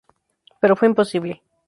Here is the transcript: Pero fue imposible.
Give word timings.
Pero 0.59 0.75
fue 0.75 0.87
imposible. 0.87 1.43